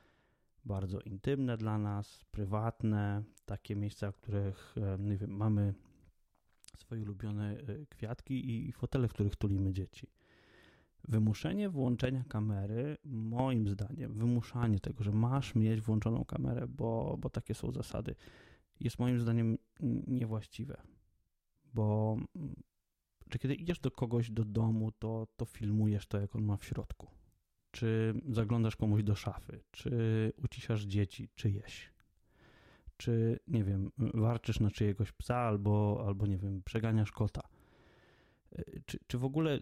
bardzo 0.65 0.99
intymne 0.99 1.57
dla 1.57 1.77
nas, 1.77 2.25
prywatne, 2.31 3.23
takie 3.45 3.75
miejsca, 3.75 4.11
w 4.11 4.17
których, 4.17 4.75
e, 4.77 4.97
nie 4.99 5.17
wiem, 5.17 5.31
mamy 5.31 5.73
swoje 6.77 7.01
ulubione 7.01 7.57
e, 7.57 7.85
kwiatki 7.85 8.67
i 8.67 8.71
fotele, 8.71 9.07
w 9.07 9.13
których 9.13 9.35
tulimy 9.35 9.73
dzieci. 9.73 10.07
Wymuszenie 11.07 11.69
włączenia 11.69 12.23
kamery, 12.23 12.97
moim 13.03 13.69
zdaniem, 13.69 14.13
wymuszanie 14.13 14.79
tego, 14.79 15.03
że 15.03 15.11
masz 15.11 15.55
mieć 15.55 15.81
włączoną 15.81 16.25
kamerę, 16.25 16.67
bo, 16.67 17.17
bo 17.19 17.29
takie 17.29 17.53
są 17.53 17.71
zasady, 17.71 18.15
jest 18.79 18.99
moim 18.99 19.19
zdaniem 19.19 19.57
niewłaściwe. 20.07 20.81
Bo 21.73 22.17
czy 23.29 23.39
kiedy 23.39 23.55
idziesz 23.55 23.79
do 23.79 23.91
kogoś 23.91 24.31
do 24.31 24.45
domu, 24.45 24.91
to, 24.91 25.27
to 25.35 25.45
filmujesz 25.45 26.07
to, 26.07 26.19
jak 26.19 26.35
on 26.35 26.43
ma 26.43 26.57
w 26.57 26.65
środku. 26.65 27.07
Czy 27.71 28.13
zaglądasz 28.29 28.75
komuś 28.75 29.03
do 29.03 29.15
szafy, 29.15 29.63
czy 29.71 30.31
uciszasz 30.43 30.83
dzieci 30.83 31.29
czyjeś, 31.35 31.93
czy 32.97 33.39
nie 33.47 33.63
wiem, 33.63 33.91
warczysz 33.97 34.59
na 34.59 34.71
czyjegoś 34.71 35.11
psa, 35.11 35.35
albo, 35.35 36.03
albo 36.07 36.27
nie 36.27 36.37
wiem, 36.37 36.61
przeganiasz 36.65 37.11
kota. 37.11 37.41
Czy, 38.85 38.99
czy 39.07 39.17
w 39.17 39.25
ogóle 39.25 39.59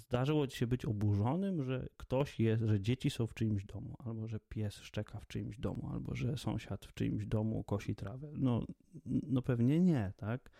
Zdarzyło 0.00 0.46
ci 0.46 0.58
się 0.58 0.66
być 0.66 0.84
oburzonym, 0.84 1.64
że 1.64 1.88
ktoś 1.96 2.40
jest, 2.40 2.62
że 2.62 2.80
dzieci 2.80 3.10
są 3.10 3.26
w 3.26 3.34
czyimś 3.34 3.64
domu, 3.64 3.96
albo 3.98 4.28
że 4.28 4.40
pies 4.48 4.74
szczeka 4.74 5.20
w 5.20 5.26
czyimś 5.26 5.58
domu, 5.58 5.90
albo 5.92 6.14
że 6.14 6.36
sąsiad 6.36 6.84
w 6.84 6.94
czyimś 6.94 7.26
domu 7.26 7.64
kosi 7.64 7.94
trawę? 7.94 8.30
No, 8.34 8.66
no 9.06 9.42
pewnie 9.42 9.80
nie, 9.80 10.12
tak? 10.16 10.50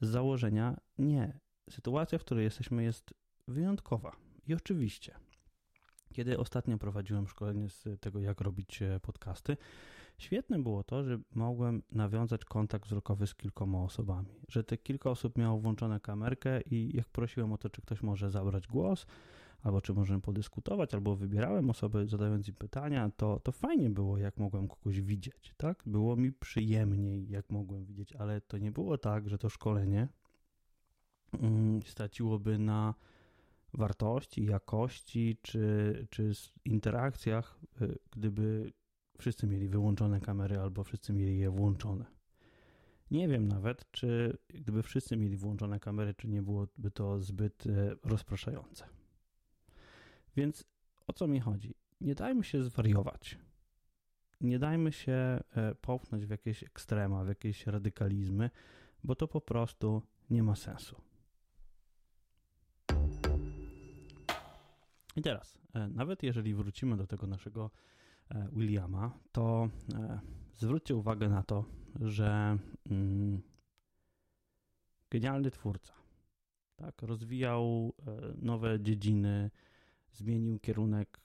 Z 0.00 0.08
założenia 0.08 0.76
nie. 0.98 1.38
Sytuacja, 1.70 2.18
w 2.18 2.24
której 2.24 2.44
jesteśmy, 2.44 2.82
jest 2.82 3.14
wyjątkowa. 3.48 4.16
I 4.46 4.54
oczywiście, 4.54 5.14
kiedy 6.12 6.38
ostatnio 6.38 6.78
prowadziłem 6.78 7.28
szkolenie 7.28 7.68
z 7.68 8.00
tego, 8.00 8.20
jak 8.20 8.40
robić 8.40 8.82
e, 8.82 9.00
podcasty, 9.00 9.56
Świetne 10.18 10.58
było 10.58 10.84
to, 10.84 11.04
że 11.04 11.18
mogłem 11.34 11.82
nawiązać 11.92 12.44
kontakt 12.44 12.86
wzrokowy 12.86 13.26
z 13.26 13.34
kilkoma 13.34 13.82
osobami, 13.82 14.28
że 14.48 14.64
te 14.64 14.78
kilka 14.78 15.10
osób 15.10 15.38
miało 15.38 15.58
włączone 15.58 16.00
kamerkę 16.00 16.60
i 16.60 16.96
jak 16.96 17.08
prosiłem 17.08 17.52
o 17.52 17.58
to, 17.58 17.70
czy 17.70 17.82
ktoś 17.82 18.02
może 18.02 18.30
zabrać 18.30 18.66
głos, 18.66 19.06
albo 19.62 19.80
czy 19.80 19.94
możemy 19.94 20.20
podyskutować, 20.20 20.94
albo 20.94 21.16
wybierałem 21.16 21.70
osoby 21.70 22.06
zadając 22.06 22.48
im 22.48 22.54
pytania, 22.54 23.10
to, 23.16 23.40
to 23.40 23.52
fajnie 23.52 23.90
było, 23.90 24.18
jak 24.18 24.36
mogłem 24.36 24.68
kogoś 24.68 25.00
widzieć, 25.00 25.54
tak? 25.56 25.82
Było 25.86 26.16
mi 26.16 26.32
przyjemniej, 26.32 27.28
jak 27.28 27.50
mogłem 27.50 27.84
widzieć, 27.84 28.12
ale 28.12 28.40
to 28.40 28.58
nie 28.58 28.72
było 28.72 28.98
tak, 28.98 29.28
że 29.28 29.38
to 29.38 29.48
szkolenie 29.48 30.08
mm, 31.32 31.82
straciłoby 31.82 32.58
na 32.58 32.94
wartości, 33.74 34.44
jakości 34.44 35.36
czy, 35.42 36.06
czy 36.10 36.32
interakcjach, 36.64 37.60
y, 37.82 37.98
gdyby 38.10 38.72
wszyscy 39.18 39.46
mieli 39.46 39.68
wyłączone 39.68 40.20
kamery 40.20 40.58
albo 40.58 40.84
wszyscy 40.84 41.12
mieli 41.12 41.38
je 41.38 41.50
włączone. 41.50 42.04
Nie 43.10 43.28
wiem 43.28 43.48
nawet, 43.48 43.90
czy 43.90 44.38
gdyby 44.48 44.82
wszyscy 44.82 45.16
mieli 45.16 45.36
włączone 45.36 45.80
kamery, 45.80 46.14
czy 46.14 46.28
nie 46.28 46.42
byłoby 46.42 46.90
to 46.90 47.20
zbyt 47.20 47.66
y, 47.66 47.96
rozpraszające. 48.04 48.84
Więc 50.36 50.64
o 51.06 51.12
co 51.12 51.26
mi 51.26 51.40
chodzi? 51.40 51.74
Nie 52.00 52.14
dajmy 52.14 52.44
się 52.44 52.62
zwariować. 52.62 53.38
Nie 54.40 54.58
dajmy 54.58 54.92
się 54.92 55.12
e, 55.12 55.74
popchnąć 55.74 56.26
w 56.26 56.30
jakieś 56.30 56.62
ekstrema, 56.62 57.24
w 57.24 57.28
jakieś 57.28 57.66
radykalizmy, 57.66 58.50
bo 59.04 59.14
to 59.14 59.28
po 59.28 59.40
prostu 59.40 60.02
nie 60.30 60.42
ma 60.42 60.56
sensu. 60.56 61.00
I 65.16 65.22
teraz, 65.22 65.58
e, 65.74 65.88
nawet 65.88 66.22
jeżeli 66.22 66.54
wrócimy 66.54 66.96
do 66.96 67.06
tego 67.06 67.26
naszego 67.26 67.70
e, 67.74 67.97
Williama, 68.52 69.18
to 69.32 69.68
zwróćcie 70.56 70.96
uwagę 70.96 71.28
na 71.28 71.42
to, 71.42 71.64
że 72.00 72.58
mm, 72.90 73.42
genialny 75.10 75.50
twórca 75.50 75.98
tak, 76.78 77.02
rozwijał 77.02 77.94
nowe 78.42 78.80
dziedziny, 78.80 79.50
zmienił 80.12 80.58
kierunek, 80.58 81.20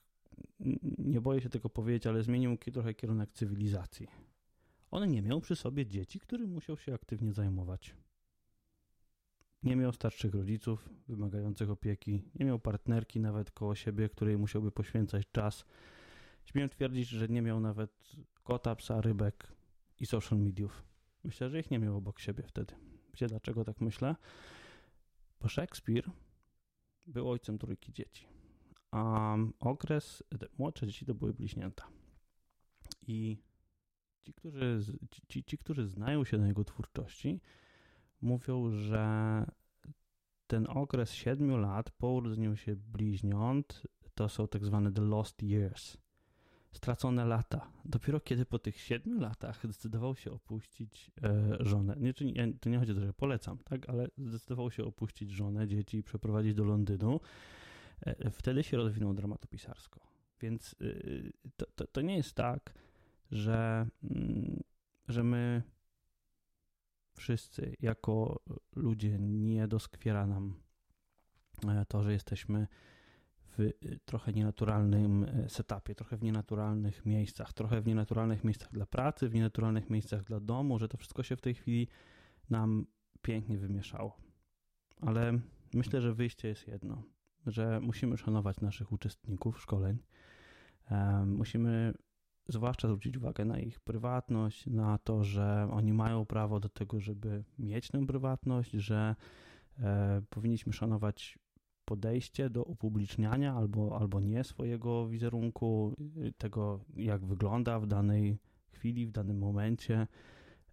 nie 0.98 1.22
boję 1.22 1.42
się 1.42 1.50
tego 1.50 1.70
powiedzieć, 1.70 2.08
ale 2.08 2.24
zmienił 2.24 2.58
trochę 2.58 2.94
kierunek 2.94 3.32
cywilizacji. 3.32 4.08
On 4.92 5.10
nie 5.10 5.22
miał 5.22 5.42
przy 5.42 5.56
sobie 5.56 5.86
dzieci, 5.86 6.20
którym 6.20 6.50
musiał 6.50 6.78
się 6.78 6.94
aktywnie 6.94 7.34
zajmować. 7.34 7.96
Nie 9.64 9.76
miał 9.76 9.94
starszych 9.94 10.34
rodziców 10.34 10.90
wymagających 11.08 11.70
opieki, 11.70 12.24
nie 12.36 12.46
miał 12.46 12.60
partnerki 12.60 13.20
nawet 13.20 13.52
koło 13.52 13.76
siebie, 13.76 14.10
której 14.10 14.38
musiałby 14.38 14.72
poświęcać 14.72 15.32
czas. 15.32 15.66
Śmiem 16.46 16.70
twierdzić, 16.70 17.10
że 17.10 17.28
nie 17.28 17.42
miał 17.42 17.60
nawet 17.60 18.16
kota, 18.44 18.76
psa, 18.76 19.02
rybek 19.02 19.48
i 20.00 20.06
social 20.06 20.40
mediów. 20.40 20.84
Myślę, 21.24 21.50
że 21.50 21.60
ich 21.60 21.72
nie 21.72 21.80
miał 21.80 21.98
obok 21.98 22.20
siebie 22.20 22.44
wtedy. 22.48 22.76
Wiecie 23.14 23.28
dlaczego 23.28 23.64
tak 23.66 23.82
myślę? 23.82 24.16
Bo 25.42 25.48
Szekspir 25.48 26.12
był 27.06 27.30
ojcem 27.30 27.58
trójki 27.58 27.94
dzieci 27.94 28.28
a 28.94 29.36
okres, 29.60 30.24
te 30.40 30.48
młodsze 30.58 30.88
dzieci 30.88 31.06
to 31.06 31.14
były 31.14 31.34
bliźnięta. 31.34 31.88
I 33.08 33.38
ci 34.22 34.34
którzy, 34.34 34.80
ci, 35.28 35.44
ci, 35.44 35.58
którzy 35.58 35.88
znają 35.88 36.24
się 36.24 36.38
na 36.38 36.48
jego 36.48 36.64
twórczości, 36.64 37.42
mówią, 38.22 38.72
że 38.72 39.46
ten 40.48 40.68
okres 40.70 41.14
siedmiu 41.14 41.58
lat 41.58 41.92
po 41.92 42.12
urodzeniu 42.12 42.56
się 42.56 42.76
bliźniąt 42.76 43.84
to 44.16 44.30
są 44.30 44.48
tak 44.48 44.66
zwane 44.66 44.92
the 44.92 45.02
lost 45.02 45.44
years, 45.44 45.98
stracone 46.74 47.26
lata. 47.26 47.68
Dopiero 47.86 48.20
kiedy 48.20 48.46
po 48.46 48.60
tych 48.60 48.80
siedmiu 48.80 49.20
latach 49.20 49.64
zdecydował 49.64 50.16
się 50.16 50.32
opuścić 50.32 51.12
e, 51.24 51.58
żonę. 51.60 51.96
Nie, 52.00 52.14
czy, 52.14 52.26
nie, 52.26 52.54
to 52.54 52.70
nie 52.70 52.80
chodzi 52.80 52.92
o 52.92 52.96
to, 52.96 53.02
że 53.02 53.14
polecam, 53.14 53.58
tak, 53.58 53.90
ale 53.90 54.08
zdecydował 54.18 54.72
się 54.72 54.84
opuścić 54.84 55.32
żonę, 55.32 55.68
dzieci 55.68 55.98
i 55.98 56.04
przeprowadzić 56.04 56.54
do 56.54 56.64
Londynu 56.64 57.20
E, 58.06 58.32
wtedy 58.32 58.64
się 58.64 58.78
rozwinął 58.78 59.14
dramatopisarsko. 59.14 60.00
Więc 60.42 60.76
y, 60.82 61.34
to, 61.58 61.66
to, 61.76 61.88
to 61.88 62.02
nie 62.02 62.18
jest 62.18 62.34
tak, 62.34 62.74
że, 63.32 63.88
mm, 64.04 64.64
że 65.08 65.24
my 65.24 65.64
wszyscy 67.14 67.76
jako 67.80 68.40
ludzie 68.76 69.20
nie 69.20 69.68
doskwiera 69.68 70.28
nam 70.28 70.56
e, 71.68 71.86
to, 71.86 72.04
że 72.04 72.14
jesteśmy 72.14 72.68
w 73.58 73.60
y, 73.60 74.00
trochę 74.06 74.34
nienaturalnym 74.34 75.24
e, 75.24 75.50
setupie, 75.50 75.96
trochę 75.96 76.18
w 76.18 76.24
nienaturalnych 76.24 77.06
miejscach, 77.06 77.54
trochę 77.54 77.82
w 77.82 77.88
nienaturalnych 77.88 78.44
miejscach 78.44 78.72
dla 78.72 78.86
pracy, 78.86 79.30
w 79.30 79.34
nienaturalnych 79.34 79.90
miejscach 79.90 80.24
dla 80.24 80.40
domu, 80.40 80.80
że 80.80 80.88
to 80.88 80.98
wszystko 80.98 81.24
się 81.24 81.36
w 81.36 81.42
tej 81.42 81.54
chwili 81.54 81.88
nam 82.50 82.86
pięknie 83.22 83.58
wymieszało. 83.58 84.18
Ale 85.02 85.40
myślę, 85.74 86.02
że 86.02 86.14
wyjście 86.14 86.48
jest 86.48 86.68
jedno 86.68 87.04
że 87.48 87.80
musimy 87.80 88.18
szanować 88.18 88.62
naszych 88.62 88.92
uczestników 88.92 89.62
szkoleń. 89.62 89.98
Musimy 91.26 91.94
zwłaszcza 92.48 92.88
zwrócić 92.88 93.18
uwagę 93.18 93.46
na 93.46 93.60
ich 93.60 93.80
prywatność, 93.80 94.68
na 94.68 94.98
to, 94.98 95.24
że 95.24 95.68
oni 95.72 95.94
mają 95.94 96.26
prawo 96.26 96.60
do 96.60 96.70
tego, 96.70 97.00
żeby 97.00 97.44
mieć 97.60 97.88
tę 97.88 98.06
prywatność, 98.06 98.72
że 98.72 99.16
e, 99.80 100.22
powinniśmy 100.30 100.74
szanować 100.74 101.40
podejście 101.86 102.50
do 102.50 102.64
upubliczniania 102.64 103.54
albo, 103.54 104.00
albo 104.00 104.20
nie 104.20 104.44
swojego 104.44 105.08
wizerunku, 105.08 105.96
y, 106.18 106.34
tego 106.38 106.80
jak 106.96 107.26
wygląda 107.26 107.80
w 107.80 107.88
danej 107.88 108.38
chwili, 108.72 109.06
w 109.06 109.12
danym 109.12 109.38
momencie. 109.38 110.08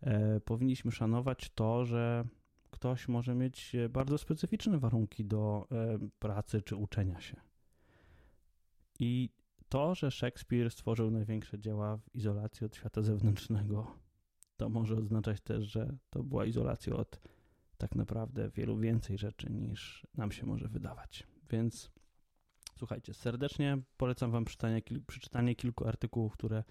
E, 0.00 0.40
powinniśmy 0.40 0.92
szanować 0.92 1.50
to, 1.54 1.84
że 1.84 2.24
ktoś 2.70 3.08
może 3.08 3.34
mieć 3.34 3.76
bardzo 3.90 4.18
specyficzne 4.18 4.78
warunki 4.78 5.24
do 5.24 5.66
e, 5.72 5.98
pracy 6.18 6.62
czy 6.62 6.76
uczenia 6.76 7.20
się. 7.20 7.36
I 8.98 9.30
to, 9.68 9.94
że 9.94 10.10
Szekspir 10.10 10.70
stworzył 10.70 11.10
największe 11.10 11.58
dzieła 11.58 11.96
w 11.96 12.14
izolacji 12.14 12.66
od 12.66 12.76
świata 12.76 13.02
zewnętrznego, 13.02 13.94
to 14.56 14.68
może 14.68 14.96
oznaczać 14.96 15.40
też, 15.40 15.64
że 15.64 15.96
to 16.10 16.22
była 16.22 16.44
izolacja 16.44 16.96
od 16.96 17.20
tak 17.80 17.94
naprawdę 17.94 18.50
wielu 18.50 18.78
więcej 18.78 19.18
rzeczy 19.18 19.50
niż 19.50 20.06
nam 20.14 20.32
się 20.32 20.46
może 20.46 20.68
wydawać. 20.68 21.26
Więc 21.50 21.90
słuchajcie, 22.78 23.14
serdecznie 23.14 23.78
polecam 23.96 24.30
Wam 24.30 24.44
przeczytanie, 24.44 24.82
przeczytanie 25.06 25.54
kilku 25.54 25.86
artykułów, 25.86 26.32
które 26.32 26.62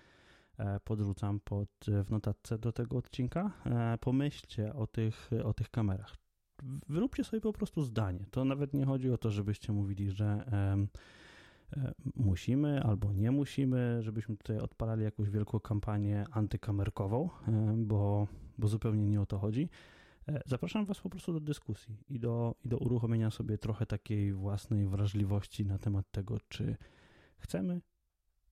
E, 0.60 0.80
podrzucam 0.80 1.40
pod, 1.40 1.70
w 2.04 2.12
notatce 2.12 2.58
do 2.58 2.72
tego 2.72 2.98
odcinka. 2.98 3.52
E, 3.66 3.98
pomyślcie 3.98 4.74
o 4.74 4.88
tych, 4.88 5.30
o 5.44 5.54
tych 5.54 5.70
kamerach. 5.70 6.16
Wyróbcie 6.90 7.24
sobie 7.24 7.42
po 7.42 7.54
prostu 7.54 7.82
zdanie. 7.82 8.26
To 8.32 8.46
nawet 8.46 8.74
nie 8.74 8.86
chodzi 8.86 9.12
o 9.12 9.18
to, 9.18 9.32
żebyście 9.32 9.74
mówili, 9.74 10.12
że 10.12 10.26
e, 10.26 10.88
musimy 12.16 12.84
albo 12.84 13.14
nie 13.14 13.32
musimy, 13.32 13.98
żebyśmy 14.02 14.38
tutaj 14.38 14.58
odpalali 14.58 15.04
jakąś 15.04 15.30
wielką 15.30 15.60
kampanię 15.60 16.26
antykamerkową, 16.32 17.30
bo, 17.78 18.28
bo 18.58 18.68
zupełnie 18.68 19.08
nie 19.08 19.22
o 19.22 19.26
to 19.26 19.40
chodzi. 19.40 19.70
Zapraszam 20.46 20.86
Was 20.86 21.00
po 21.00 21.10
prostu 21.10 21.34
do 21.34 21.40
dyskusji 21.40 21.98
i 22.10 22.20
do, 22.20 22.56
i 22.66 22.70
do 22.70 22.78
uruchomienia 22.78 23.32
sobie 23.32 23.58
trochę 23.58 23.86
takiej 23.86 24.34
własnej 24.34 24.88
wrażliwości 24.88 25.66
na 25.66 25.78
temat 25.78 26.12
tego, 26.12 26.38
czy 26.50 26.78
chcemy 27.38 27.82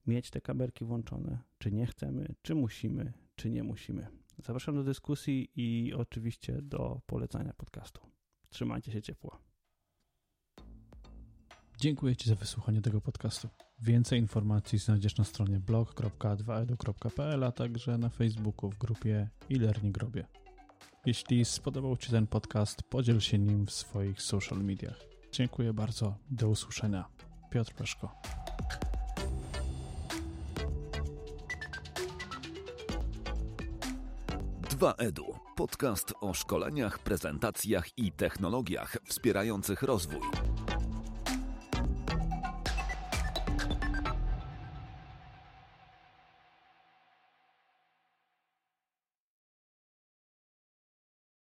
mieć 0.08 0.30
te 0.30 0.42
kamerki 0.42 0.86
włączone, 0.86 1.40
czy 1.58 1.72
nie 1.72 1.86
chcemy, 1.86 2.36
czy 2.42 2.56
musimy, 2.56 3.14
czy 3.36 3.50
nie 3.50 3.64
musimy. 3.64 4.08
Zapraszam 4.38 4.76
do 4.76 4.84
dyskusji 4.84 5.52
i 5.56 5.94
oczywiście 5.94 6.62
do 6.62 7.02
polecania 7.06 7.54
podcastu. 7.54 8.02
Trzymajcie 8.50 8.92
się 8.92 9.02
ciepło. 9.02 9.40
Dziękuję 11.80 12.16
Ci 12.16 12.30
za 12.30 12.36
wysłuchanie 12.36 12.82
tego 12.82 13.02
podcastu. 13.02 13.50
Więcej 13.80 14.20
informacji 14.20 14.80
znajdziesz 14.80 15.18
na 15.18 15.24
stronie 15.24 15.60
blog.2edu.pl, 15.60 17.44
a 17.44 17.52
także 17.52 17.98
na 17.98 18.10
Facebooku 18.10 18.70
w 18.70 18.78
grupie 18.78 19.30
e-learning. 19.52 19.98
Jeśli 21.08 21.46
spodobał 21.46 21.98
Ci 21.98 22.12
ten 22.12 22.28
podcast, 22.28 22.84
podziel 22.84 23.20
się 23.20 23.38
nim 23.38 23.66
w 23.66 23.72
swoich 23.72 24.22
social 24.22 24.60
mediach. 24.64 25.00
Dziękuję 25.32 25.74
bardzo. 25.74 26.16
Do 26.30 26.50
usłyszenia. 26.50 27.08
Piotr 27.50 27.74
Peszko. 27.74 28.12
2EDU. 34.62 35.40
Podcast 35.56 36.14
o 36.22 36.34
szkoleniach, 36.34 37.00
prezentacjach 37.00 37.98
i 37.98 38.12
technologiach 38.12 38.98
wspierających 39.06 39.82
rozwój. 39.82 40.47